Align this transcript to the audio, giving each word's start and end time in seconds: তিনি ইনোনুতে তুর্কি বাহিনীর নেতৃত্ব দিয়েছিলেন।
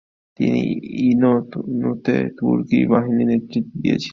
তিনি 0.39 0.61
ইনোনুতে 1.03 2.15
তুর্কি 2.37 2.79
বাহিনীর 2.91 3.27
নেতৃত্ব 3.27 3.71
দিয়েছিলেন। 3.81 4.09